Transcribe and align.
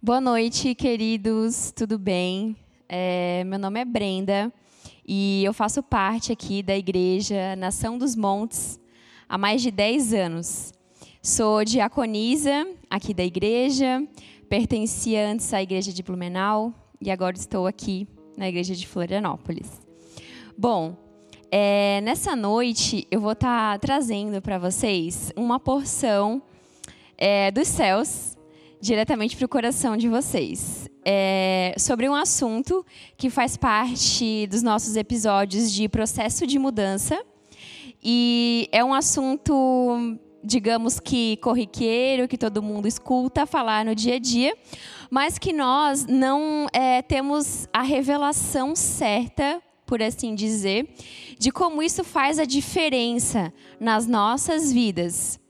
Boa 0.00 0.20
noite, 0.20 0.76
queridos, 0.76 1.72
tudo 1.74 1.98
bem? 1.98 2.54
É, 2.88 3.42
meu 3.44 3.58
nome 3.58 3.80
é 3.80 3.84
Brenda 3.84 4.52
e 5.04 5.42
eu 5.44 5.52
faço 5.52 5.82
parte 5.82 6.30
aqui 6.30 6.62
da 6.62 6.76
Igreja 6.76 7.56
Nação 7.56 7.98
dos 7.98 8.14
Montes 8.14 8.78
há 9.28 9.36
mais 9.36 9.60
de 9.60 9.72
10 9.72 10.14
anos. 10.14 10.72
Sou 11.20 11.64
diaconisa 11.64 12.64
aqui 12.88 13.12
da 13.12 13.24
igreja, 13.24 14.06
pertencia 14.48 15.28
antes 15.28 15.52
à 15.52 15.60
Igreja 15.60 15.92
de 15.92 16.00
Blumenau 16.00 16.72
e 17.00 17.10
agora 17.10 17.34
estou 17.36 17.66
aqui 17.66 18.06
na 18.36 18.48
Igreja 18.48 18.76
de 18.76 18.86
Florianópolis. 18.86 19.82
Bom, 20.56 20.96
é, 21.50 22.00
nessa 22.02 22.36
noite 22.36 23.04
eu 23.10 23.20
vou 23.20 23.32
estar 23.32 23.72
tá 23.72 23.78
trazendo 23.80 24.40
para 24.40 24.58
vocês 24.58 25.32
uma 25.34 25.58
porção 25.58 26.40
é, 27.18 27.50
dos 27.50 27.66
céus 27.66 28.37
diretamente 28.80 29.36
para 29.36 29.46
o 29.46 29.48
coração 29.48 29.96
de 29.96 30.08
vocês. 30.08 30.88
É, 31.04 31.74
sobre 31.78 32.08
um 32.08 32.14
assunto 32.14 32.84
que 33.16 33.30
faz 33.30 33.56
parte 33.56 34.46
dos 34.46 34.62
nossos 34.62 34.96
episódios 34.96 35.72
de 35.72 35.88
processo 35.88 36.46
de 36.46 36.58
mudança. 36.58 37.18
E 38.02 38.68
é 38.70 38.84
um 38.84 38.94
assunto, 38.94 40.18
digamos 40.44 41.00
que 41.00 41.36
corriqueiro, 41.38 42.28
que 42.28 42.38
todo 42.38 42.62
mundo 42.62 42.86
escuta 42.86 43.46
falar 43.46 43.84
no 43.84 43.94
dia 43.94 44.16
a 44.16 44.18
dia, 44.18 44.56
mas 45.10 45.38
que 45.38 45.52
nós 45.52 46.06
não 46.06 46.66
é, 46.72 47.02
temos 47.02 47.66
a 47.72 47.82
revelação 47.82 48.76
certa, 48.76 49.60
por 49.86 50.02
assim 50.02 50.34
dizer, 50.34 50.88
de 51.38 51.50
como 51.50 51.82
isso 51.82 52.04
faz 52.04 52.38
a 52.38 52.44
diferença 52.44 53.52
nas 53.80 54.06
nossas 54.06 54.72
vidas 54.72 55.40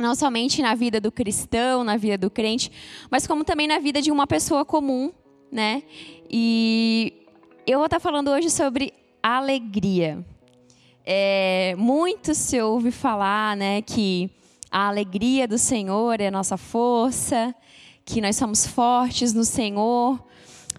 não 0.00 0.14
somente 0.14 0.62
na 0.62 0.74
vida 0.74 1.00
do 1.00 1.12
cristão, 1.12 1.84
na 1.84 1.96
vida 1.96 2.18
do 2.18 2.30
crente, 2.30 2.70
mas 3.10 3.26
como 3.26 3.44
também 3.44 3.66
na 3.66 3.78
vida 3.78 4.00
de 4.00 4.10
uma 4.10 4.26
pessoa 4.26 4.64
comum, 4.64 5.12
né? 5.50 5.82
E 6.30 7.12
eu 7.66 7.78
vou 7.78 7.86
estar 7.86 8.00
falando 8.00 8.28
hoje 8.30 8.50
sobre 8.50 8.92
alegria. 9.22 10.24
É, 11.04 11.74
muito 11.76 12.34
se 12.34 12.60
ouve 12.60 12.90
falar, 12.90 13.56
né, 13.56 13.82
que 13.82 14.30
a 14.70 14.86
alegria 14.86 15.48
do 15.48 15.58
Senhor 15.58 16.20
é 16.20 16.28
a 16.28 16.30
nossa 16.30 16.56
força, 16.56 17.54
que 18.04 18.20
nós 18.20 18.36
somos 18.36 18.66
fortes 18.66 19.32
no 19.32 19.44
Senhor, 19.44 20.22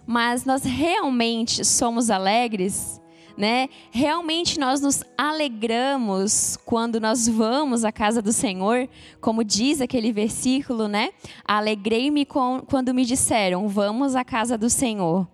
mas 0.06 0.46
nós 0.46 0.64
realmente 0.64 1.66
somos 1.66 2.10
alegres? 2.10 3.01
Né? 3.38 3.70
Realmente 3.92 4.60
nós 4.60 4.82
nos 4.82 5.04
alegramos 5.18 6.58
quando 6.66 7.00
nós 7.00 7.28
vamos 7.28 7.84
à 7.84 7.92
casa 7.92 8.22
do 8.22 8.32
Senhor, 8.32 8.88
como 9.20 9.44
diz 9.44 9.82
aquele 9.82 10.12
versículo, 10.12 10.88
né? 10.88 11.10
Alegrei-me 11.46 12.26
quando 12.26 12.94
me 12.94 13.06
disseram: 13.06 13.68
"Vamos 13.68 14.16
à 14.16 14.24
casa 14.24 14.58
do 14.58 14.70
Senhor". 14.70 15.28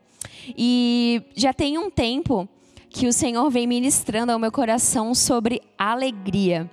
E 0.58 1.22
já 1.36 1.54
tem 1.54 1.78
um 1.78 1.89
tempo 1.89 2.48
que 2.89 3.08
o 3.08 3.14
Senhor 3.14 3.50
vem 3.50 3.67
ministrando 3.67 4.32
ao 4.32 4.39
meu 4.39 4.52
coração 4.52 5.14
sobre 5.14 5.61
alegria. 5.78 6.70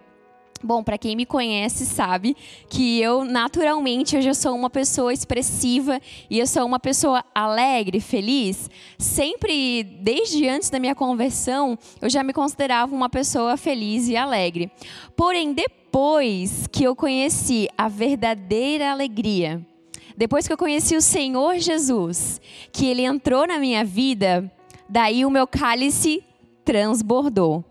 Bom, 0.63 0.83
para 0.83 0.97
quem 0.97 1.15
me 1.15 1.27
conhece 1.27 1.85
sabe 1.85 2.35
que 2.71 3.01
eu 3.01 3.25
naturalmente 3.25 4.17
eu 4.17 4.23
já 4.23 4.33
sou 4.33 4.55
uma 4.55 4.71
pessoa 4.71 5.13
expressiva 5.13 6.01
e 6.31 6.39
eu 6.39 6.47
sou 6.47 6.65
uma 6.65 6.81
pessoa 6.81 7.23
alegre, 7.35 8.01
feliz. 8.01 8.71
Sempre 8.99 9.83
desde 9.83 10.49
antes 10.49 10.71
da 10.71 10.79
minha 10.79 10.95
conversão, 10.95 11.79
eu 12.01 12.09
já 12.09 12.23
me 12.23 12.33
considerava 12.33 12.95
uma 12.95 13.11
pessoa 13.11 13.57
feliz 13.57 14.09
e 14.09 14.17
alegre. 14.17 14.71
Porém, 15.15 15.53
depois 15.53 16.67
que 16.67 16.85
eu 16.85 16.97
conheci 16.97 17.69
a 17.77 17.89
verdadeira 17.89 18.91
alegria, 18.91 19.65
depois 20.17 20.47
que 20.47 20.53
eu 20.53 20.59
conheci 20.59 20.97
o 20.97 21.03
Senhor 21.03 21.59
Jesus, 21.59 22.41
que 22.73 22.87
ele 22.87 23.03
entrou 23.03 23.47
na 23.47 23.59
minha 23.59 23.85
vida, 23.85 24.51
daí 24.89 25.27
o 25.27 25.31
meu 25.31 25.47
cálice 25.47 26.23
transbordou. 26.65 27.65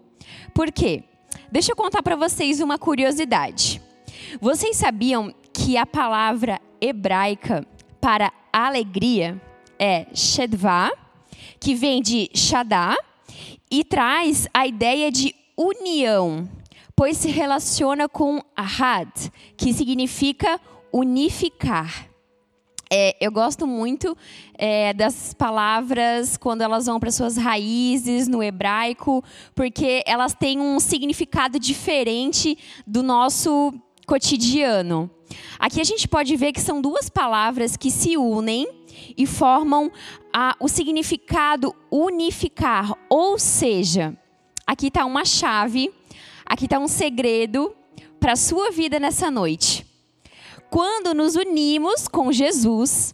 Por 0.53 0.71
quê? 0.71 1.03
Deixa 1.53 1.71
eu 1.71 1.75
contar 1.75 2.01
para 2.01 2.15
vocês 2.15 2.59
uma 2.61 2.79
curiosidade. 2.79 3.79
Vocês 4.41 4.75
sabiam 4.75 5.31
que 5.53 5.77
a 5.77 5.85
palavra 5.85 6.59
hebraica 6.81 7.63
para 8.01 8.33
alegria 8.51 9.39
é 9.77 10.07
shedvah, 10.15 10.91
que 11.59 11.75
vem 11.75 12.01
de 12.01 12.27
shadá 12.33 12.97
e 13.69 13.83
traz 13.83 14.47
a 14.51 14.65
ideia 14.65 15.11
de 15.11 15.35
união, 15.55 16.49
pois 16.95 17.17
se 17.17 17.29
relaciona 17.29 18.09
com 18.09 18.41
ahad, 18.57 19.11
que 19.55 19.71
significa 19.75 20.59
unificar. 20.91 22.07
É, 22.95 23.17
eu 23.19 23.31
gosto 23.31 23.65
muito 23.65 24.15
é, 24.53 24.93
das 24.93 25.33
palavras 25.33 26.37
quando 26.37 26.61
elas 26.61 26.85
vão 26.85 26.99
para 26.99 27.09
suas 27.09 27.35
raízes 27.37 28.27
no 28.27 28.43
hebraico, 28.43 29.23
porque 29.55 30.03
elas 30.05 30.35
têm 30.35 30.59
um 30.59 30.79
significado 30.79 31.57
diferente 31.57 32.55
do 32.85 33.01
nosso 33.01 33.73
cotidiano. 34.05 35.09
Aqui 35.57 35.81
a 35.81 35.83
gente 35.83 36.07
pode 36.07 36.35
ver 36.35 36.51
que 36.51 36.61
são 36.61 36.79
duas 36.79 37.09
palavras 37.09 37.75
que 37.75 37.89
se 37.89 38.15
unem 38.15 38.67
e 39.17 39.25
formam 39.25 39.91
a, 40.31 40.55
o 40.59 40.67
significado 40.67 41.73
unificar, 41.89 42.93
ou 43.09 43.39
seja, 43.39 44.15
aqui 44.67 44.89
está 44.89 45.03
uma 45.03 45.25
chave, 45.25 45.91
aqui 46.45 46.65
está 46.65 46.77
um 46.77 46.87
segredo 46.87 47.75
para 48.19 48.33
a 48.33 48.35
sua 48.35 48.69
vida 48.69 48.99
nessa 48.99 49.31
noite. 49.31 49.92
Quando 50.73 51.13
nos 51.13 51.35
unimos 51.35 52.07
com 52.07 52.31
Jesus, 52.31 53.13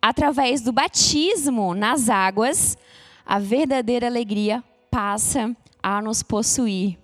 através 0.00 0.60
do 0.60 0.70
batismo 0.70 1.74
nas 1.74 2.08
águas, 2.08 2.78
a 3.26 3.40
verdadeira 3.40 4.06
alegria 4.06 4.62
passa 4.88 5.50
a 5.82 6.00
nos 6.00 6.22
possuir, 6.22 6.96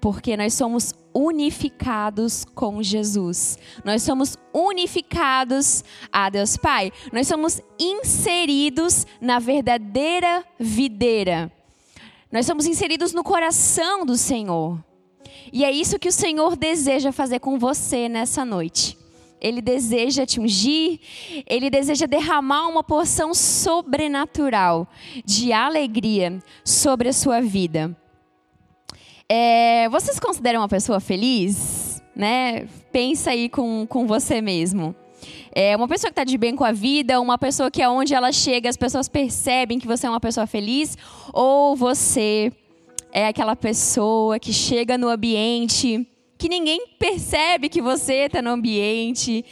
porque 0.00 0.36
nós 0.36 0.54
somos 0.54 0.94
unificados 1.12 2.44
com 2.54 2.80
Jesus. 2.80 3.58
Nós 3.84 4.04
somos 4.04 4.38
unificados 4.54 5.82
a 6.12 6.30
Deus 6.30 6.56
Pai. 6.56 6.92
Nós 7.12 7.26
somos 7.26 7.60
inseridos 7.76 9.04
na 9.20 9.40
verdadeira 9.40 10.44
videira. 10.60 11.50
Nós 12.30 12.46
somos 12.46 12.66
inseridos 12.66 13.12
no 13.12 13.24
coração 13.24 14.06
do 14.06 14.16
Senhor. 14.16 14.78
E 15.52 15.64
é 15.64 15.72
isso 15.72 15.98
que 15.98 16.08
o 16.08 16.12
Senhor 16.12 16.54
deseja 16.54 17.10
fazer 17.10 17.40
com 17.40 17.58
você 17.58 18.08
nessa 18.08 18.44
noite. 18.44 18.99
Ele 19.40 19.62
deseja 19.62 20.26
te 20.26 20.38
ungir, 20.38 21.00
ele 21.46 21.70
deseja 21.70 22.06
derramar 22.06 22.68
uma 22.68 22.84
porção 22.84 23.32
sobrenatural 23.32 24.86
de 25.24 25.52
alegria 25.52 26.38
sobre 26.64 27.08
a 27.08 27.12
sua 27.12 27.40
vida. 27.40 27.96
É, 29.28 29.88
vocês 29.88 30.18
consideram 30.18 30.60
uma 30.60 30.68
pessoa 30.68 31.00
feliz? 31.00 32.02
Né? 32.14 32.66
Pensa 32.92 33.30
aí 33.30 33.48
com, 33.48 33.86
com 33.86 34.06
você 34.06 34.40
mesmo. 34.40 34.94
É 35.52 35.76
uma 35.76 35.88
pessoa 35.88 36.10
que 36.10 36.12
está 36.12 36.24
de 36.24 36.36
bem 36.36 36.54
com 36.54 36.64
a 36.64 36.72
vida, 36.72 37.20
uma 37.20 37.38
pessoa 37.38 37.70
que 37.70 37.82
aonde 37.82 38.14
ela 38.14 38.32
chega 38.32 38.68
as 38.68 38.76
pessoas 38.76 39.08
percebem 39.08 39.78
que 39.78 39.86
você 39.86 40.06
é 40.06 40.10
uma 40.10 40.20
pessoa 40.20 40.46
feliz, 40.46 40.96
ou 41.32 41.74
você 41.74 42.52
é 43.12 43.26
aquela 43.26 43.56
pessoa 43.56 44.38
que 44.38 44.52
chega 44.52 44.96
no 44.96 45.08
ambiente 45.08 46.06
que 46.40 46.48
ninguém 46.48 46.86
percebe 46.98 47.68
que 47.68 47.82
você 47.82 48.24
está 48.24 48.40
no 48.40 48.48
ambiente. 48.48 49.44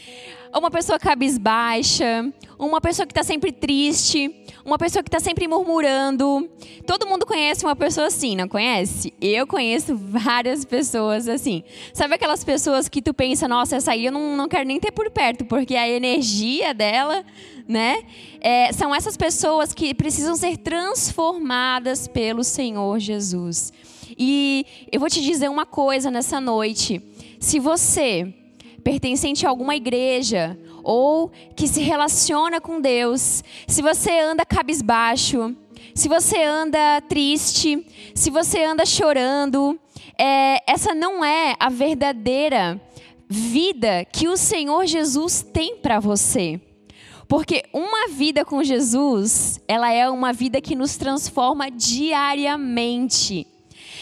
Uma 0.57 0.71
pessoa 0.71 0.99
cabisbaixa, 0.99 2.33
uma 2.59 2.81
pessoa 2.81 3.07
que 3.07 3.13
está 3.13 3.23
sempre 3.23 3.53
triste, 3.53 4.35
uma 4.65 4.79
pessoa 4.79 5.03
que 5.03 5.09
está 5.09 5.21
sempre 5.21 5.47
murmurando. 5.47 6.49
Todo 6.87 7.07
mundo 7.07 7.27
conhece 7.27 7.67
uma 7.67 7.77
pessoa 7.77 8.07
assim, 8.07 8.35
não 8.35 8.49
conhece? 8.49 9.13
Eu 9.21 9.47
conheço 9.47 9.95
várias 9.95 10.65
pessoas 10.65 11.29
assim. 11.29 11.63
Sabe 11.93 12.15
aquelas 12.15 12.43
pessoas 12.43 12.89
que 12.89 13.03
tu 13.03 13.13
pensa, 13.13 13.47
nossa, 13.47 13.77
essa 13.77 13.93
aí 13.93 14.07
eu 14.07 14.13
não, 14.13 14.35
não 14.35 14.49
quero 14.49 14.67
nem 14.67 14.81
ter 14.81 14.91
por 14.91 15.11
perto, 15.11 15.45
porque 15.45 15.77
a 15.77 15.87
energia 15.87 16.73
dela, 16.73 17.23
né? 17.69 18.03
É, 18.41 18.73
são 18.73 18.95
essas 18.95 19.15
pessoas 19.15 19.75
que 19.75 19.93
precisam 19.93 20.35
ser 20.35 20.57
transformadas 20.57 22.09
pelo 22.09 22.43
Senhor 22.43 22.99
Jesus. 22.99 23.75
E 24.19 24.67
eu 24.91 24.99
vou 24.99 25.09
te 25.09 25.23
dizer 25.23 25.49
uma 25.49 25.65
coisa 25.65 26.11
nessa 26.11 26.41
noite. 26.41 27.01
Se 27.39 27.61
você 27.61 28.35
pertencente 28.83 29.47
a 29.47 29.49
alguma 29.49 29.77
igreja 29.77 30.59
ou 30.83 31.31
que 31.55 31.69
se 31.69 31.83
relaciona 31.83 32.61
com 32.61 32.81
Deus, 32.81 33.45
se 33.67 33.81
você 33.83 34.19
anda 34.19 34.45
cabisbaixo, 34.45 35.55
se 35.95 36.09
você 36.09 36.43
anda 36.43 37.01
triste, 37.09 37.87
se 38.15 38.31
você 38.31 38.65
anda 38.65 38.85
chorando, 38.85 39.79
é, 40.19 40.63
essa 40.67 40.95
não 40.95 41.25
é 41.25 41.55
a 41.61 41.69
verdadeira 41.69 42.81
vida 43.29 44.05
que 44.05 44.27
o 44.27 44.37
Senhor 44.37 44.87
Jesus 44.87 45.43
tem 45.43 45.77
para 45.77 46.01
você. 46.01 46.61
Porque 47.29 47.63
uma 47.75 48.09
vida 48.09 48.45
com 48.45 48.65
Jesus, 48.65 49.61
ela 49.69 49.93
é 49.93 50.09
uma 50.09 50.33
vida 50.33 50.61
que 50.63 50.75
nos 50.75 50.97
transforma 50.97 51.71
diariamente. 51.71 53.47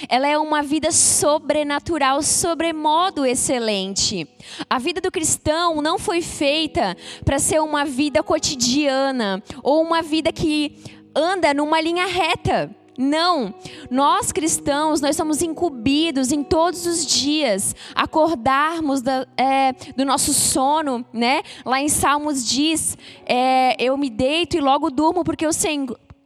Ela 0.09 0.27
é 0.27 0.39
uma 0.39 0.63
vida 0.63 0.91
sobrenatural, 0.91 2.23
sobremodo 2.23 3.25
excelente. 3.25 4.29
A 4.69 4.79
vida 4.79 5.01
do 5.01 5.11
cristão 5.11 5.81
não 5.81 5.99
foi 5.99 6.23
feita 6.23 6.97
para 7.25 7.39
ser 7.39 7.61
uma 7.61 7.85
vida 7.85 8.23
cotidiana 8.23 9.43
ou 9.63 9.83
uma 9.83 10.03
vida 10.03 10.33
que 10.33 10.79
anda 11.15 11.55
numa 11.55 11.81
linha 11.81 12.07
reta. 12.07 12.75
Não, 12.99 13.55
nós 13.91 14.33
cristãos, 14.33 15.03
nós 15.03 15.17
somos 15.17 15.43
incumbidos 15.43 16.33
em 16.33 16.43
todos 16.43 16.87
os 16.87 17.05
dias 17.05 17.77
acordarmos 17.95 19.03
da, 19.03 19.27
é, 19.37 19.75
do 19.95 20.03
nosso 20.03 20.33
sono, 20.33 21.05
né? 21.13 21.43
Lá 21.63 21.81
em 21.81 21.91
Salmos 21.91 22.47
diz: 22.47 22.97
é, 23.27 23.77
Eu 23.79 23.99
me 23.99 24.09
deito 24.09 24.57
e 24.57 24.61
logo 24.61 24.89
durmo 24.91 25.23
porque 25.23 25.47
o 25.47 25.51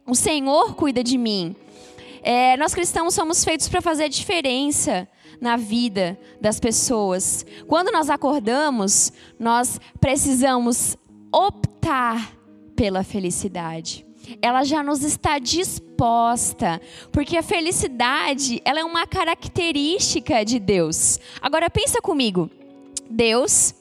o 0.07 0.15
Senhor 0.15 0.75
cuida 0.75 1.03
de 1.03 1.17
mim. 1.17 1.55
É, 2.21 2.55
nós 2.57 2.73
cristãos 2.73 3.13
somos 3.13 3.43
feitos 3.43 3.67
para 3.67 3.81
fazer 3.81 4.05
a 4.05 4.09
diferença 4.09 5.07
na 5.39 5.57
vida 5.57 6.19
das 6.39 6.59
pessoas. 6.59 7.45
Quando 7.67 7.91
nós 7.91 8.09
acordamos, 8.09 9.11
nós 9.39 9.79
precisamos 9.99 10.97
optar 11.31 12.35
pela 12.75 13.03
felicidade 13.03 14.05
ela 14.41 14.63
já 14.63 14.83
nos 14.83 15.03
está 15.03 15.39
disposta, 15.39 16.81
porque 17.11 17.37
a 17.37 17.43
felicidade, 17.43 18.61
ela 18.63 18.79
é 18.79 18.83
uma 18.83 19.07
característica 19.07 20.43
de 20.45 20.59
Deus. 20.59 21.19
Agora 21.41 21.69
pensa 21.69 22.01
comigo. 22.01 22.49
Deus, 23.09 23.73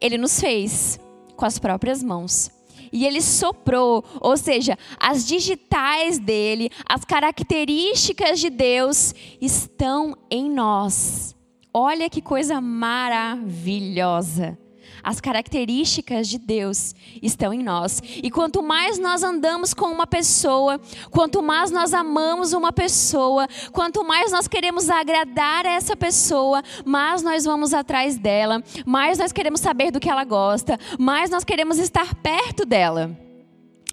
ele 0.00 0.18
nos 0.18 0.38
fez 0.38 0.98
com 1.36 1.46
as 1.46 1.58
próprias 1.58 2.02
mãos. 2.02 2.50
E 2.94 3.04
ele 3.04 3.20
soprou, 3.20 4.04
ou 4.20 4.36
seja, 4.36 4.78
as 5.00 5.26
digitais 5.26 6.16
dele, 6.16 6.70
as 6.88 7.04
características 7.04 8.38
de 8.38 8.48
Deus 8.48 9.12
estão 9.40 10.16
em 10.30 10.48
nós. 10.48 11.34
Olha 11.72 12.08
que 12.08 12.22
coisa 12.22 12.60
maravilhosa. 12.60 14.56
As 15.04 15.20
características 15.20 16.26
de 16.28 16.38
Deus 16.38 16.94
estão 17.22 17.52
em 17.52 17.62
nós. 17.62 18.02
E 18.22 18.30
quanto 18.30 18.62
mais 18.62 18.98
nós 18.98 19.22
andamos 19.22 19.74
com 19.74 19.86
uma 19.86 20.06
pessoa, 20.06 20.80
quanto 21.10 21.42
mais 21.42 21.70
nós 21.70 21.92
amamos 21.92 22.54
uma 22.54 22.72
pessoa, 22.72 23.46
quanto 23.70 24.02
mais 24.02 24.32
nós 24.32 24.48
queremos 24.48 24.88
agradar 24.88 25.66
a 25.66 25.72
essa 25.72 25.94
pessoa, 25.94 26.62
mais 26.86 27.22
nós 27.22 27.44
vamos 27.44 27.74
atrás 27.74 28.16
dela, 28.16 28.64
mais 28.86 29.18
nós 29.18 29.30
queremos 29.30 29.60
saber 29.60 29.90
do 29.90 30.00
que 30.00 30.08
ela 30.08 30.24
gosta, 30.24 30.78
mais 30.98 31.28
nós 31.28 31.44
queremos 31.44 31.78
estar 31.78 32.14
perto 32.14 32.64
dela. 32.64 33.14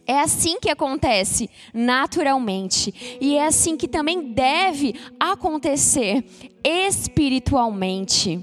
É 0.08 0.20
assim 0.20 0.60
que 0.60 0.70
acontece 0.70 1.50
naturalmente. 1.74 3.18
E 3.22 3.36
é 3.36 3.46
assim 3.46 3.78
que 3.78 3.88
também 3.88 4.34
deve 4.34 4.96
acontecer 5.20 6.24
espiritualmente. 6.64 8.40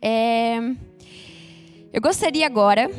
É. 0.00 0.58
Eu 1.92 2.00
gostaria 2.00 2.46
agora 2.46 2.90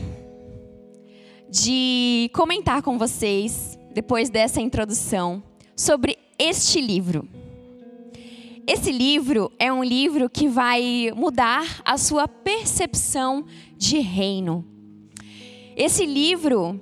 de 1.49 2.29
comentar 2.31 2.83
com 2.83 2.95
vocês, 2.95 3.75
depois 3.91 4.29
dessa 4.29 4.61
introdução, 4.61 5.41
sobre 5.75 6.15
este 6.37 6.79
livro. 6.79 7.27
Esse 8.67 8.91
livro 8.91 9.51
é 9.57 9.73
um 9.73 9.83
livro 9.83 10.29
que 10.29 10.47
vai 10.47 11.11
mudar 11.15 11.81
a 11.83 11.97
sua 11.97 12.27
percepção 12.27 13.47
de 13.75 13.97
reino. 13.97 14.63
Esse 15.75 16.05
livro 16.05 16.79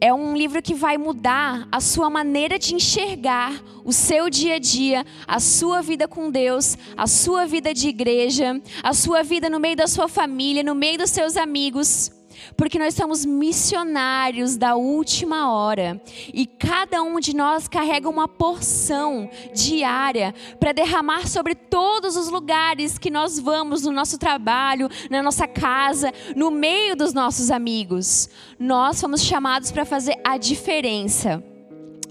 é 0.00 0.12
um 0.12 0.36
livro 0.36 0.62
que 0.62 0.74
vai 0.74 0.98
mudar 0.98 1.68
a 1.70 1.80
sua 1.80 2.10
maneira 2.10 2.58
de 2.58 2.74
enxergar 2.74 3.62
o 3.84 3.92
seu 3.92 4.28
dia 4.28 4.56
a 4.56 4.58
dia, 4.58 5.04
a 5.26 5.40
sua 5.40 5.82
vida 5.82 6.08
com 6.08 6.30
Deus, 6.30 6.76
a 6.96 7.06
sua 7.06 7.46
vida 7.46 7.72
de 7.72 7.88
igreja, 7.88 8.60
a 8.82 8.92
sua 8.92 9.22
vida 9.22 9.48
no 9.48 9.60
meio 9.60 9.76
da 9.76 9.86
sua 9.86 10.08
família, 10.08 10.62
no 10.62 10.74
meio 10.74 10.98
dos 10.98 11.10
seus 11.10 11.36
amigos 11.36 12.10
porque 12.56 12.78
nós 12.78 12.94
somos 12.94 13.24
missionários 13.24 14.56
da 14.56 14.76
última 14.76 15.52
hora 15.52 16.00
e 16.32 16.46
cada 16.46 17.02
um 17.02 17.20
de 17.20 17.34
nós 17.34 17.68
carrega 17.68 18.08
uma 18.08 18.28
porção 18.28 19.28
diária 19.54 20.34
para 20.58 20.72
derramar 20.72 21.26
sobre 21.26 21.54
todos 21.54 22.16
os 22.16 22.28
lugares 22.28 22.98
que 22.98 23.10
nós 23.10 23.38
vamos 23.38 23.82
no 23.82 23.92
nosso 23.92 24.18
trabalho, 24.18 24.88
na 25.10 25.22
nossa 25.22 25.46
casa, 25.46 26.12
no 26.34 26.50
meio 26.50 26.96
dos 26.96 27.12
nossos 27.12 27.50
amigos. 27.50 28.28
Nós 28.58 29.00
fomos 29.00 29.22
chamados 29.22 29.70
para 29.70 29.84
fazer 29.84 30.18
a 30.24 30.36
diferença. 30.36 31.42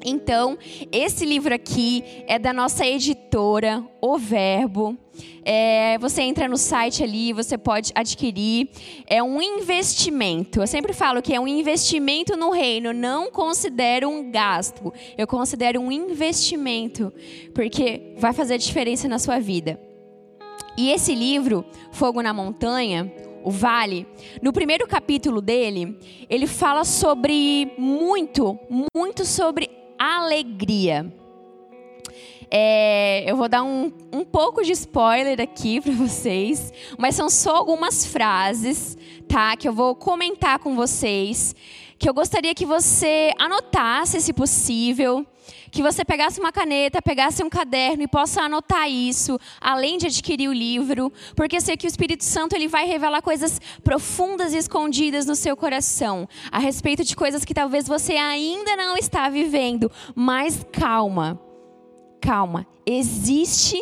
Então, 0.06 0.58
esse 0.92 1.26
livro 1.26 1.54
aqui 1.54 2.04
é 2.28 2.38
da 2.38 2.52
nossa 2.52 2.86
editora, 2.86 3.84
O 4.02 4.18
Verbo. 4.18 4.98
É, 5.46 5.98
você 6.00 6.22
entra 6.24 6.48
no 6.48 6.58
site 6.58 7.04
ali, 7.04 7.32
você 7.32 7.58
pode 7.58 7.92
adquirir. 7.96 8.70
É 9.08 9.24
um 9.24 9.42
investimento. 9.42 10.62
Eu 10.62 10.68
sempre 10.68 10.92
falo 10.92 11.22
que 11.22 11.34
é 11.34 11.40
um 11.40 11.48
investimento 11.48 12.36
no 12.36 12.52
reino. 12.52 12.92
Não 12.92 13.32
considero 13.32 14.10
um 14.10 14.30
gasto. 14.30 14.94
Eu 15.18 15.26
considero 15.26 15.80
um 15.80 15.92
investimento, 15.92 17.14
porque 17.54 18.14
vai 18.18 18.34
fazer 18.34 18.58
diferença 18.58 19.08
na 19.08 19.20
sua 19.20 19.40
vida. 19.40 19.80
E 20.76 20.90
esse 20.92 21.16
livro, 21.16 21.64
Fogo 21.92 22.22
na 22.22 22.34
Montanha, 22.34 23.14
o 23.44 23.52
Vale, 23.52 24.08
no 24.42 24.52
primeiro 24.52 24.88
capítulo 24.88 25.40
dele, 25.40 25.98
ele 26.30 26.48
fala 26.48 26.84
sobre 26.84 27.72
muito, 27.78 28.58
muito 28.96 29.26
sobre 29.26 29.83
alegria. 29.98 31.12
É, 32.50 33.24
eu 33.30 33.36
vou 33.36 33.48
dar 33.48 33.64
um, 33.64 33.92
um 34.12 34.24
pouco 34.24 34.64
de 34.64 34.72
spoiler 34.72 35.40
aqui 35.40 35.80
para 35.82 35.94
vocês, 35.94 36.72
mas 36.98 37.16
são 37.16 37.30
só 37.30 37.58
algumas 37.58 38.06
frases, 38.06 38.98
tá? 39.28 39.56
Que 39.56 39.68
eu 39.68 39.74
vou 39.74 39.96
comentar 39.96 40.60
com 40.60 40.76
vocês, 40.76 41.56
que 41.98 42.10
eu 42.10 42.14
gostaria 42.14 42.54
que 42.54 42.66
você 42.66 43.32
anotasse, 43.38 44.20
se 44.22 44.34
possível, 44.34 45.26
que 45.74 45.82
você 45.82 46.06
pegasse 46.06 46.40
uma 46.40 46.52
caneta, 46.52 47.02
pegasse 47.02 47.44
um 47.44 47.50
caderno 47.50 48.04
e 48.04 48.08
possa 48.08 48.42
anotar 48.42 48.88
isso, 48.88 49.40
além 49.60 49.98
de 49.98 50.06
adquirir 50.06 50.48
o 50.48 50.54
livro, 50.54 51.12
porque 51.36 51.58
eu 51.58 51.62
sei 51.62 51.76
que 51.76 51.88
o 51.88 51.90
Espírito 51.90 52.24
Santo 52.24 52.56
ele 52.56 52.68
vai 52.68 52.86
revelar 52.86 53.24
coisas 53.24 53.60
profundas 53.84 54.54
e 54.54 54.58
escondidas 54.58 55.26
no 55.26 55.36
seu 55.36 55.58
coração, 55.58 56.30
a 56.52 56.60
respeito 56.60 57.04
de 57.04 57.16
coisas 57.16 57.44
que 57.44 57.56
talvez 57.56 57.88
você 57.88 58.14
ainda 58.14 58.76
não 58.76 58.96
está 58.96 59.28
vivendo. 59.30 59.92
Mas 60.14 60.64
calma, 60.72 61.42
calma, 62.24 62.66
existe 62.86 63.78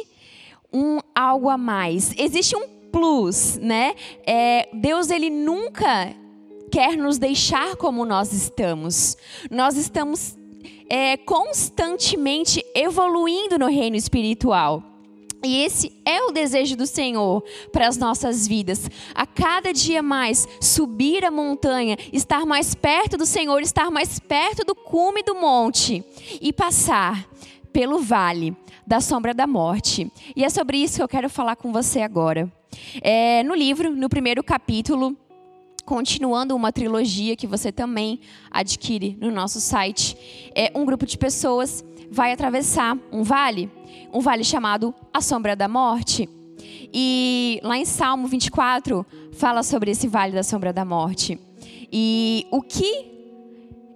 um 0.73 0.97
algo 1.13 1.47
a 1.47 1.57
mais, 1.57 2.11
existe 2.17 2.55
um 2.55 2.67
plus, 2.91 3.57
né? 3.57 3.93
É, 4.25 4.67
Deus 4.73 5.11
ele 5.11 5.29
nunca 5.29 6.11
quer 6.71 6.97
nos 6.97 7.19
deixar 7.19 7.75
como 7.75 8.03
nós 8.03 8.33
estamos. 8.33 9.15
Nós 9.51 9.77
estamos 9.77 10.35
é, 10.89 11.17
constantemente 11.17 12.65
evoluindo 12.73 13.59
no 13.59 13.67
reino 13.67 13.95
espiritual. 13.95 14.83
E 15.43 15.63
esse 15.63 15.91
é 16.05 16.23
o 16.23 16.31
desejo 16.31 16.75
do 16.75 16.87
Senhor 16.87 17.43
para 17.71 17.87
as 17.87 17.97
nossas 17.97 18.47
vidas. 18.47 18.89
A 19.13 19.25
cada 19.25 19.71
dia 19.71 20.01
mais 20.01 20.47
subir 20.59 21.25
a 21.25 21.31
montanha, 21.31 21.95
estar 22.11 22.45
mais 22.45 22.73
perto 22.73 23.17
do 23.17 23.25
Senhor, 23.25 23.61
estar 23.61 23.91
mais 23.91 24.19
perto 24.19 24.63
do 24.63 24.75
cume 24.75 25.23
do 25.23 25.35
monte 25.35 26.03
e 26.39 26.51
passar 26.53 27.27
pelo 27.71 27.99
vale 27.99 28.55
da 28.85 28.99
sombra 28.99 29.33
da 29.33 29.47
morte. 29.47 30.11
E 30.35 30.43
é 30.43 30.49
sobre 30.49 30.77
isso 30.77 30.97
que 30.97 31.03
eu 31.03 31.07
quero 31.07 31.29
falar 31.29 31.55
com 31.55 31.71
você 31.71 32.01
agora. 32.01 32.51
É, 33.01 33.43
no 33.43 33.53
livro, 33.53 33.91
no 33.95 34.09
primeiro 34.09 34.43
capítulo, 34.43 35.15
continuando 35.85 36.55
uma 36.55 36.71
trilogia 36.71 37.35
que 37.35 37.47
você 37.47 37.71
também 37.71 38.19
adquire 38.49 39.17
no 39.19 39.31
nosso 39.31 39.59
site, 39.59 40.17
é 40.55 40.71
um 40.75 40.85
grupo 40.85 41.05
de 41.05 41.17
pessoas 41.17 41.83
vai 42.11 42.33
atravessar 42.33 42.97
um 43.09 43.23
vale, 43.23 43.71
um 44.13 44.19
vale 44.19 44.43
chamado 44.43 44.93
a 45.13 45.21
sombra 45.21 45.55
da 45.55 45.69
morte. 45.69 46.29
E 46.93 47.59
lá 47.63 47.77
em 47.77 47.85
Salmo 47.85 48.27
24 48.27 49.05
fala 49.31 49.63
sobre 49.63 49.91
esse 49.91 50.09
vale 50.09 50.33
da 50.33 50.43
sombra 50.43 50.73
da 50.73 50.83
morte. 50.83 51.39
E 51.91 52.45
o 52.51 52.61
que 52.61 53.09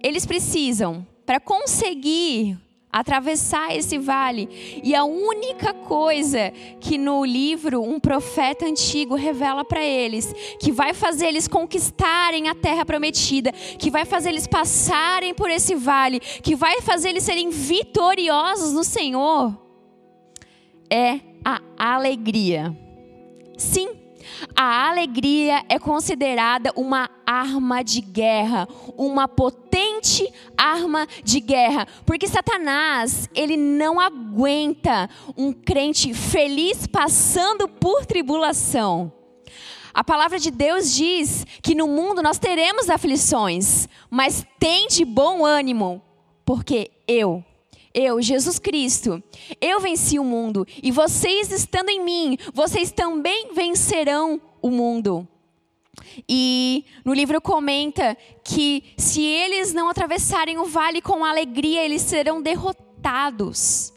eles 0.02 0.24
precisam 0.24 1.06
para 1.26 1.38
conseguir 1.38 2.56
atravessar 2.98 3.76
esse 3.76 3.98
vale. 3.98 4.48
E 4.82 4.94
a 4.94 5.04
única 5.04 5.74
coisa 5.74 6.52
que 6.80 6.96
no 6.96 7.24
livro 7.24 7.82
um 7.82 8.00
profeta 8.00 8.64
antigo 8.64 9.14
revela 9.14 9.64
para 9.64 9.84
eles, 9.84 10.32
que 10.58 10.72
vai 10.72 10.94
fazer 10.94 11.26
eles 11.26 11.46
conquistarem 11.46 12.48
a 12.48 12.54
terra 12.54 12.84
prometida, 12.84 13.52
que 13.52 13.90
vai 13.90 14.04
fazer 14.04 14.30
eles 14.30 14.46
passarem 14.46 15.34
por 15.34 15.50
esse 15.50 15.74
vale, 15.74 16.20
que 16.20 16.56
vai 16.56 16.80
fazer 16.80 17.10
eles 17.10 17.24
serem 17.24 17.50
vitoriosos 17.50 18.72
no 18.72 18.82
Senhor, 18.82 19.54
é 20.90 21.20
a 21.44 21.60
alegria. 21.94 22.76
Sim, 23.56 24.05
A 24.54 24.88
alegria 24.88 25.64
é 25.68 25.78
considerada 25.78 26.72
uma 26.76 27.10
arma 27.24 27.82
de 27.82 28.00
guerra, 28.00 28.68
uma 28.96 29.28
potente 29.28 30.30
arma 30.56 31.06
de 31.22 31.40
guerra, 31.40 31.86
porque 32.04 32.26
Satanás, 32.26 33.28
ele 33.34 33.56
não 33.56 34.00
aguenta 34.00 35.08
um 35.36 35.52
crente 35.52 36.14
feliz 36.14 36.86
passando 36.86 37.68
por 37.68 38.06
tribulação. 38.06 39.12
A 39.92 40.04
palavra 40.04 40.38
de 40.38 40.50
Deus 40.50 40.94
diz 40.94 41.46
que 41.62 41.74
no 41.74 41.88
mundo 41.88 42.22
nós 42.22 42.38
teremos 42.38 42.90
aflições, 42.90 43.88
mas 44.10 44.46
tem 44.58 44.88
de 44.88 45.06
bom 45.06 45.44
ânimo, 45.44 46.02
porque 46.44 46.90
eu, 47.08 47.42
eu, 47.96 48.20
Jesus 48.20 48.58
Cristo, 48.58 49.22
eu 49.58 49.80
venci 49.80 50.18
o 50.18 50.24
mundo 50.24 50.66
e 50.82 50.92
vocês 50.92 51.50
estando 51.50 51.88
em 51.88 52.04
mim, 52.04 52.36
vocês 52.52 52.92
também 52.92 53.54
vencerão 53.54 54.38
o 54.60 54.70
mundo. 54.70 55.26
E 56.28 56.84
no 57.02 57.14
livro 57.14 57.40
comenta 57.40 58.14
que 58.44 58.84
se 58.98 59.22
eles 59.22 59.72
não 59.72 59.88
atravessarem 59.88 60.58
o 60.58 60.66
vale 60.66 61.00
com 61.00 61.24
alegria, 61.24 61.82
eles 61.82 62.02
serão 62.02 62.42
derrotados. 62.42 63.94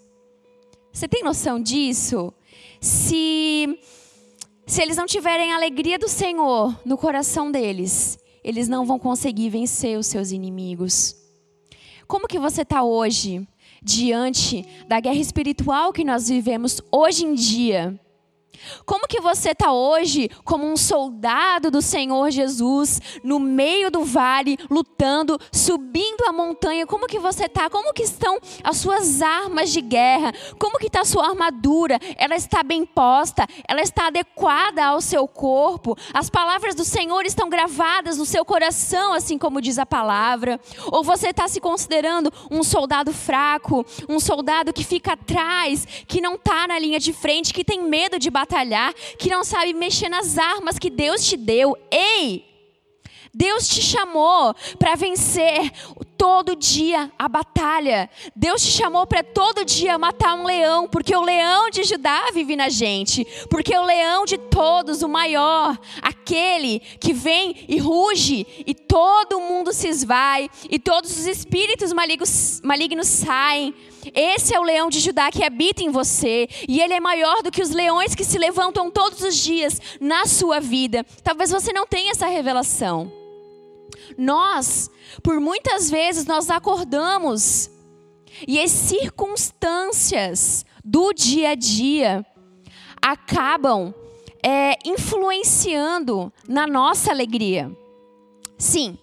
Você 0.94 1.06
tem 1.06 1.22
noção 1.22 1.62
disso? 1.62 2.34
Se 2.80 3.78
se 4.66 4.82
eles 4.82 4.96
não 4.96 5.08
tiverem 5.08 5.52
a 5.52 5.58
alegria 5.58 6.00
do 6.00 6.08
Senhor 6.08 6.80
no 6.86 6.98
coração 6.98 7.52
deles, 7.52 8.18
eles 8.44 8.70
não 8.70 8.86
vão 8.86 8.98
conseguir 8.98 9.50
vencer 9.50 9.98
os 9.98 10.08
seus 10.08 10.32
inimigos. 10.32 11.16
Como 12.08 12.28
que 12.28 12.40
você 12.40 12.62
está 12.62 12.82
hoje 12.82 13.48
diante 13.84 14.66
da 14.88 15.00
guerra 15.00 15.16
espiritual 15.16 15.92
que 15.94 16.04
nós 16.04 16.30
vivemos 16.30 16.82
hoje 16.92 17.26
em 17.26 17.34
dia? 17.34 18.00
Como 18.86 19.08
que 19.08 19.20
você 19.20 19.52
está 19.52 19.72
hoje 19.72 20.30
como 20.44 20.66
um 20.66 20.78
soldado 20.78 21.72
do 21.72 21.82
Senhor 21.82 22.30
Jesus, 22.30 23.02
no 23.24 23.40
meio 23.40 23.90
do 23.90 24.04
vale, 24.04 24.58
lutando, 24.70 25.40
subindo 25.52 26.26
a 26.28 26.34
montanha? 26.34 26.86
Como 26.86 27.08
que 27.08 27.20
você 27.20 27.46
está? 27.46 27.70
Como 27.70 27.94
que 27.94 28.04
estão 28.04 28.38
as 28.64 28.78
suas 28.78 29.22
armas 29.22 29.72
de 29.72 29.82
guerra? 29.82 30.34
Como 30.58 30.78
que 30.78 30.88
está 30.88 31.02
a 31.02 31.06
sua 31.06 31.30
armadura? 31.30 32.00
Ela 32.18 32.36
está 32.36 32.64
bem 32.64 32.86
posta? 32.86 33.48
Ela 33.68 33.82
está 33.82 34.08
adequada 34.08 34.86
ao 34.86 35.02
seu 35.02 35.28
corpo? 35.28 35.98
As 36.14 36.30
palavras 36.30 36.76
do 36.76 36.84
Senhor 36.84 37.26
estão 37.26 37.50
gravadas 37.50 38.18
no 38.18 38.26
seu 38.26 38.44
coração, 38.44 39.14
assim 39.14 39.38
como 39.38 39.62
diz 39.62 39.80
a 39.80 39.86
palavra? 39.86 40.60
Ou 40.92 41.04
você 41.04 41.30
está 41.30 41.48
se 41.48 41.60
considerando 41.60 42.32
um 42.52 42.64
soldado 42.64 43.14
fraco, 43.14 43.86
um 44.08 44.20
soldado 44.20 44.74
que 44.74 44.84
fica 44.84 45.14
atrás, 45.14 45.88
que 46.08 46.22
não 46.22 46.36
está 46.36 46.68
na 46.68 46.78
linha 46.78 47.00
de 47.00 47.14
frente, 47.14 47.54
que 47.54 47.64
tem 47.64 47.84
medo 47.84 48.20
de 48.20 48.30
batalhar? 48.30 48.49
Batalhar, 48.50 48.94
que 49.18 49.30
não 49.30 49.44
sabe 49.44 49.74
mexer 49.74 50.10
nas 50.10 50.38
armas 50.38 50.80
que 50.80 50.90
Deus 50.90 51.24
te 51.26 51.38
deu. 51.38 51.78
Ei! 51.92 52.50
Deus 53.32 53.68
te 53.68 53.82
chamou 53.82 54.56
para 54.80 54.96
vencer 54.96 55.72
todo 56.20 56.54
dia 56.54 57.10
a 57.18 57.30
batalha. 57.30 58.10
Deus 58.36 58.62
te 58.62 58.72
chamou 58.72 59.08
para 59.08 59.24
todo 59.24 59.64
dia 59.64 59.98
matar 59.98 60.36
um 60.36 60.44
leão, 60.44 60.86
porque 60.90 61.16
o 61.16 61.22
leão 61.22 61.70
de 61.70 61.86
Judá 61.86 62.26
vive 62.34 62.58
na 62.58 62.68
gente. 62.68 63.26
Porque 63.50 63.76
o 63.76 63.86
leão 63.86 64.26
de 64.26 64.38
todos, 64.38 65.02
o 65.02 65.08
maior, 65.08 65.80
aquele 66.02 66.82
que 67.00 67.14
vem 67.14 67.66
e 67.70 67.78
ruge, 67.78 68.46
e 68.68 68.76
todo 68.76 69.40
mundo 69.40 69.72
se 69.72 69.88
esvai, 69.88 70.50
e 70.70 70.78
todos 70.78 71.18
os 71.18 71.26
espíritos 71.26 71.94
malignos, 71.94 72.60
malignos 72.66 73.08
saem. 73.08 73.74
Esse 74.14 74.54
é 74.54 74.60
o 74.60 74.64
leão 74.64 74.90
de 74.90 75.00
Judá 75.00 75.32
que 75.32 75.44
habita 75.44 75.82
em 75.82 75.90
você, 75.90 76.50
e 76.68 76.82
ele 76.82 76.96
é 76.96 77.00
maior 77.00 77.42
do 77.42 77.52
que 77.52 77.62
os 77.62 77.70
leões 77.70 78.14
que 78.14 78.26
se 78.26 78.38
levantam 78.38 78.92
todos 78.92 79.22
os 79.22 79.38
dias 79.38 79.82
na 80.02 80.26
sua 80.26 80.60
vida. 80.60 81.06
Talvez 81.24 81.50
você 81.50 81.72
não 81.72 81.88
tenha 81.88 82.12
essa 82.12 82.28
revelação. 82.28 83.29
Nós, 84.18 84.90
por 85.24 85.40
muitas 85.40 85.90
vezes, 85.90 86.26
nós 86.26 86.50
acordamos 86.50 87.70
e 88.48 88.60
as 88.60 88.72
circunstâncias 88.72 90.66
do 90.84 91.14
dia 91.14 91.52
a 91.52 91.56
dia 91.56 92.26
acabam 93.02 93.94
é, 94.44 94.76
influenciando 94.86 96.32
na 96.48 96.66
nossa 96.66 97.12
alegria. 97.12 97.72
Sim, 98.58 98.98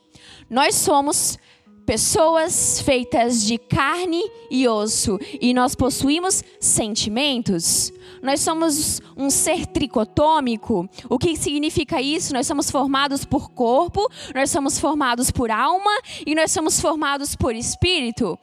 nós 0.48 0.74
somos 0.74 1.38
pessoas 1.86 2.80
feitas 2.80 3.44
de 3.44 3.56
carne 3.56 4.22
e 4.50 4.66
osso 4.66 5.18
e 5.40 5.54
nós 5.54 5.74
possuímos 5.74 6.42
sentimentos. 6.60 7.92
Nós 8.20 8.40
somos 8.40 9.00
um 9.16 9.30
ser 9.30 9.66
tricotômico. 9.66 10.88
O 11.08 11.18
que 11.18 11.36
significa 11.36 12.02
isso? 12.02 12.34
Nós 12.34 12.46
somos 12.46 12.70
formados 12.70 13.24
por 13.24 13.50
corpo, 13.50 14.10
nós 14.34 14.50
somos 14.50 14.78
formados 14.78 15.30
por 15.30 15.50
alma 15.50 15.92
e 16.26 16.34
nós 16.34 16.50
somos 16.50 16.80
formados 16.80 17.36
por 17.36 17.54
espírito 17.54 18.38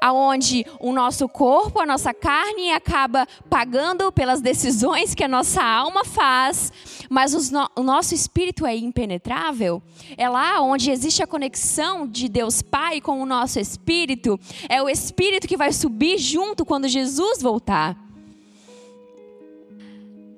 aonde 0.00 0.64
o 0.80 0.92
nosso 0.92 1.28
corpo, 1.28 1.80
a 1.80 1.86
nossa 1.86 2.14
carne 2.14 2.72
acaba 2.72 3.26
pagando 3.50 4.10
pelas 4.12 4.40
decisões 4.40 5.14
que 5.14 5.24
a 5.24 5.28
nossa 5.28 5.62
alma 5.62 6.04
faz, 6.04 6.72
mas 7.08 7.50
no, 7.50 7.68
o 7.76 7.82
nosso 7.82 8.14
espírito 8.14 8.64
é 8.64 8.76
impenetrável. 8.76 9.82
É 10.16 10.28
lá 10.28 10.60
onde 10.60 10.90
existe 10.90 11.22
a 11.22 11.26
conexão 11.26 12.06
de 12.06 12.28
Deus 12.28 12.62
Pai 12.62 13.00
com 13.00 13.20
o 13.20 13.26
nosso 13.26 13.58
espírito. 13.58 14.38
É 14.68 14.82
o 14.82 14.88
espírito 14.88 15.48
que 15.48 15.56
vai 15.56 15.72
subir 15.72 16.18
junto 16.18 16.64
quando 16.64 16.88
Jesus 16.88 17.42
voltar. 17.42 17.96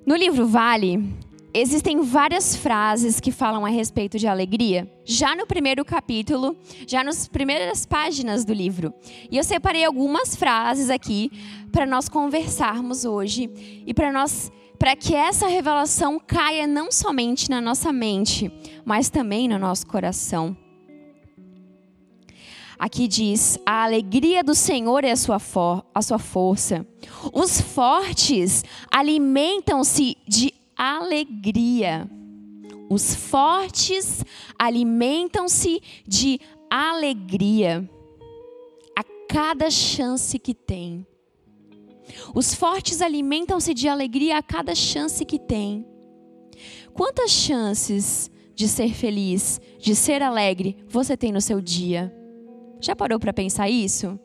No 0.06 0.16
livro 0.16 0.46
Vale, 0.46 1.08
Existem 1.52 2.00
várias 2.00 2.54
frases 2.54 3.18
que 3.18 3.32
falam 3.32 3.66
a 3.66 3.68
respeito 3.68 4.18
de 4.18 4.28
alegria, 4.28 4.88
já 5.04 5.34
no 5.34 5.46
primeiro 5.46 5.84
capítulo, 5.84 6.56
já 6.86 7.02
nas 7.02 7.26
primeiras 7.26 7.84
páginas 7.84 8.44
do 8.44 8.52
livro. 8.52 8.94
E 9.28 9.36
eu 9.36 9.42
separei 9.42 9.84
algumas 9.84 10.36
frases 10.36 10.88
aqui 10.88 11.30
para 11.72 11.84
nós 11.84 12.08
conversarmos 12.08 13.04
hoje 13.04 13.50
e 13.84 13.92
para 13.92 14.12
nós 14.12 14.52
para 14.78 14.96
que 14.96 15.14
essa 15.14 15.46
revelação 15.46 16.18
caia 16.18 16.66
não 16.66 16.90
somente 16.90 17.50
na 17.50 17.60
nossa 17.60 17.92
mente, 17.92 18.50
mas 18.82 19.10
também 19.10 19.46
no 19.46 19.58
nosso 19.58 19.86
coração. 19.86 20.56
Aqui 22.78 23.06
diz: 23.06 23.58
a 23.66 23.84
alegria 23.84 24.42
do 24.42 24.54
Senhor 24.54 25.04
é 25.04 25.10
a 25.10 25.16
sua, 25.16 25.38
a 25.94 26.00
sua 26.00 26.18
força. 26.18 26.86
Os 27.30 27.60
fortes 27.60 28.64
alimentam-se 28.90 30.16
de 30.26 30.54
alegria. 30.80 32.10
Os 32.88 33.14
fortes 33.14 34.24
alimentam-se 34.58 35.80
de 36.06 36.40
alegria 36.70 37.88
a 38.96 39.04
cada 39.28 39.70
chance 39.70 40.38
que 40.38 40.54
tem. 40.54 41.06
Os 42.34 42.54
fortes 42.54 43.02
alimentam-se 43.02 43.74
de 43.74 43.88
alegria 43.88 44.38
a 44.38 44.42
cada 44.42 44.74
chance 44.74 45.24
que 45.24 45.38
tem. 45.38 45.86
Quantas 46.94 47.30
chances 47.30 48.30
de 48.54 48.66
ser 48.66 48.94
feliz, 48.94 49.60
de 49.78 49.94
ser 49.94 50.22
alegre 50.22 50.82
você 50.88 51.14
tem 51.14 51.30
no 51.30 51.42
seu 51.42 51.60
dia? 51.60 52.12
Já 52.80 52.96
parou 52.96 53.20
para 53.20 53.34
pensar 53.34 53.68
isso? 53.68 54.18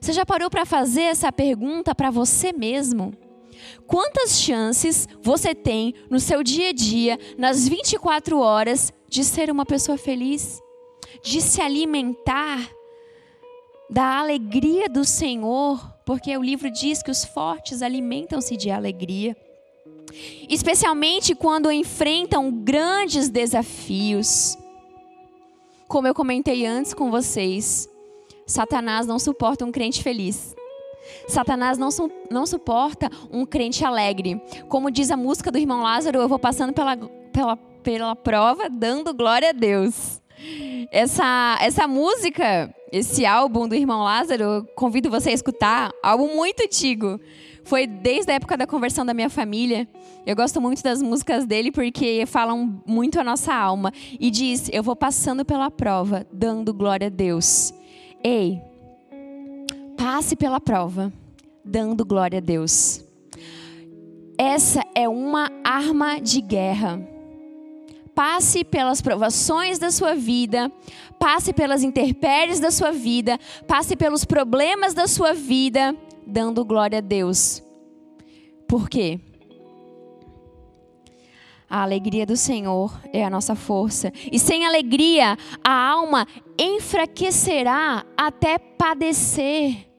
Você 0.00 0.14
já 0.14 0.24
parou 0.24 0.48
para 0.48 0.64
fazer 0.64 1.02
essa 1.02 1.30
pergunta 1.30 1.94
para 1.94 2.10
você 2.10 2.54
mesmo? 2.54 3.12
Quantas 3.86 4.40
chances 4.40 5.08
você 5.22 5.54
tem 5.54 5.94
no 6.08 6.20
seu 6.20 6.42
dia 6.42 6.70
a 6.70 6.72
dia, 6.72 7.18
nas 7.36 7.68
24 7.68 8.38
horas, 8.38 8.92
de 9.08 9.24
ser 9.24 9.50
uma 9.50 9.66
pessoa 9.66 9.98
feliz? 9.98 10.60
De 11.22 11.40
se 11.40 11.60
alimentar 11.60 12.70
da 13.88 14.18
alegria 14.18 14.88
do 14.88 15.04
Senhor? 15.04 15.78
Porque 16.06 16.36
o 16.36 16.42
livro 16.42 16.70
diz 16.70 17.02
que 17.02 17.10
os 17.10 17.24
fortes 17.24 17.82
alimentam-se 17.82 18.56
de 18.56 18.70
alegria. 18.70 19.36
Especialmente 20.48 21.34
quando 21.34 21.70
enfrentam 21.70 22.50
grandes 22.50 23.28
desafios. 23.28 24.56
Como 25.88 26.06
eu 26.06 26.14
comentei 26.14 26.66
antes 26.66 26.94
com 26.94 27.10
vocês, 27.10 27.88
Satanás 28.46 29.06
não 29.06 29.18
suporta 29.18 29.64
um 29.64 29.72
crente 29.72 30.02
feliz. 30.02 30.54
Satanás 31.28 31.78
não, 31.78 31.90
su 31.90 32.10
não 32.30 32.46
suporta 32.46 33.10
um 33.30 33.44
crente 33.46 33.84
alegre. 33.84 34.40
Como 34.68 34.90
diz 34.90 35.10
a 35.10 35.16
música 35.16 35.50
do 35.50 35.58
irmão 35.58 35.82
Lázaro, 35.82 36.20
eu 36.20 36.28
vou 36.28 36.38
passando 36.38 36.72
pela, 36.72 36.96
pela, 37.32 37.56
pela 37.56 38.16
prova 38.16 38.68
dando 38.68 39.14
glória 39.14 39.50
a 39.50 39.52
Deus. 39.52 40.20
Essa, 40.90 41.58
essa 41.60 41.86
música, 41.86 42.74
esse 42.90 43.26
álbum 43.26 43.68
do 43.68 43.74
irmão 43.74 44.02
Lázaro, 44.02 44.66
convido 44.74 45.10
você 45.10 45.30
a 45.30 45.34
escutar, 45.34 45.90
álbum 46.02 46.34
muito 46.34 46.62
antigo. 46.62 47.20
Foi 47.62 47.86
desde 47.86 48.32
a 48.32 48.34
época 48.34 48.56
da 48.56 48.66
conversão 48.66 49.04
da 49.04 49.14
minha 49.14 49.28
família. 49.28 49.86
Eu 50.26 50.34
gosto 50.34 50.60
muito 50.60 50.82
das 50.82 51.02
músicas 51.02 51.46
dele 51.46 51.70
porque 51.70 52.24
falam 52.26 52.82
muito 52.86 53.20
a 53.20 53.24
nossa 53.24 53.54
alma. 53.54 53.92
E 54.18 54.30
diz: 54.30 54.68
Eu 54.72 54.82
vou 54.82 54.96
passando 54.96 55.44
pela 55.44 55.70
prova, 55.70 56.26
dando 56.32 56.72
glória 56.72 57.06
a 57.06 57.10
Deus. 57.10 57.72
Ei, 58.24 58.60
passe 60.12 60.34
pela 60.34 60.60
prova, 60.60 61.12
dando 61.64 62.04
glória 62.04 62.38
a 62.38 62.40
Deus. 62.40 63.00
Essa 64.36 64.84
é 64.92 65.08
uma 65.08 65.48
arma 65.62 66.20
de 66.20 66.40
guerra. 66.40 67.00
passe 68.12 68.64
pelas 68.64 69.00
provações 69.00 69.78
da 69.78 69.88
sua 69.92 70.16
vida, 70.16 70.70
passe 71.16 71.52
pelas 71.52 71.84
intempéries 71.84 72.58
da 72.58 72.72
sua 72.72 72.90
vida, 72.90 73.38
passe 73.68 73.94
pelos 73.94 74.24
problemas 74.24 74.94
da 74.94 75.06
sua 75.06 75.32
vida, 75.32 75.96
dando 76.26 76.64
glória 76.64 76.98
a 76.98 77.00
Deus. 77.00 77.62
Por 78.66 78.90
quê? 78.90 79.20
A 81.68 81.84
alegria 81.84 82.26
do 82.26 82.36
Senhor 82.36 83.00
é 83.12 83.24
a 83.24 83.30
nossa 83.30 83.54
força. 83.54 84.12
E 84.30 84.40
sem 84.40 84.66
alegria, 84.66 85.38
a 85.62 85.88
alma 85.88 86.26
enfraquecerá 86.58 88.04
até 88.16 88.58
padecer. 88.58 89.89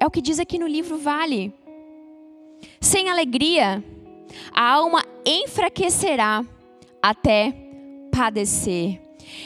É 0.00 0.06
o 0.06 0.10
que 0.10 0.22
diz 0.22 0.40
aqui 0.40 0.58
no 0.58 0.66
livro 0.66 0.96
Vale. 0.96 1.52
Sem 2.80 3.10
alegria, 3.10 3.84
a 4.50 4.72
alma 4.72 5.04
enfraquecerá 5.26 6.42
até 7.02 7.54
padecer. 8.10 8.98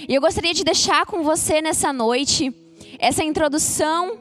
E 0.09 0.15
eu 0.15 0.21
gostaria 0.21 0.55
de 0.55 0.63
deixar 0.63 1.07
com 1.07 1.25
você 1.25 1.61
nessa 1.61 1.93
noite 1.93 2.55
essa 3.01 3.25
introdução 3.25 4.17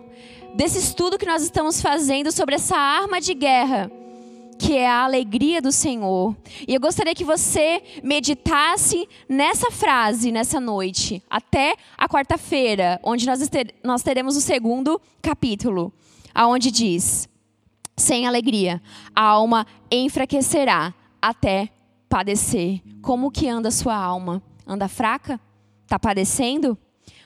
desse 0.55 0.79
estudo 0.79 1.19
que 1.19 1.25
nós 1.25 1.43
estamos 1.43 1.79
fazendo 1.79 2.31
sobre 2.31 2.55
essa 2.55 2.75
arma 2.75 3.21
de 3.21 3.35
guerra 3.35 3.91
que 4.57 4.77
é 4.77 4.87
a 4.87 5.03
alegria 5.03 5.61
do 5.61 5.71
Senhor. 5.71 6.35
E 6.65 6.73
eu 6.73 6.79
gostaria 6.79 7.13
que 7.13 7.25
você 7.25 7.81
meditasse 8.01 9.07
nessa 9.27 9.69
frase 9.69 10.31
nessa 10.31 10.59
noite, 10.59 11.21
até 11.29 11.75
a 11.97 12.07
quarta-feira, 12.07 12.97
onde 13.03 13.25
nós, 13.25 13.39
nós 13.83 14.03
teremos 14.03 14.37
o 14.37 14.41
segundo 14.41 15.01
capítulo, 15.21 15.91
aonde 16.33 16.71
diz: 16.71 17.29
Sem 17.95 18.27
alegria, 18.27 18.81
a 19.15 19.21
alma 19.21 19.65
enfraquecerá 19.91 20.93
até 21.21 21.69
padecer. 22.09 22.81
Como 23.01 23.31
que 23.31 23.47
anda 23.47 23.69
a 23.69 23.71
sua 23.71 23.95
alma? 23.95 24.41
Anda 24.65 24.87
fraca? 24.87 25.39
Está 25.83 25.97
padecendo? 25.99 26.77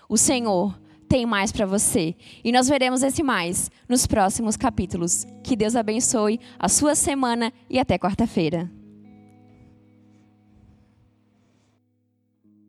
O 0.10 0.18
Senhor 0.18 0.78
tem 1.08 1.26
mais 1.26 1.52
para 1.52 1.66
você. 1.66 2.16
E 2.44 2.52
nós 2.52 2.68
veremos 2.68 3.04
esse 3.04 3.24
mais 3.24 3.72
nos 3.88 4.06
próximos 4.06 4.58
capítulos. 4.58 5.26
Que 5.44 5.56
Deus 5.56 5.76
abençoe 5.76 6.40
a 6.60 6.68
sua 6.68 6.96
semana 6.96 7.52
e 7.70 7.80
até 7.80 7.98
quarta-feira. 7.98 8.70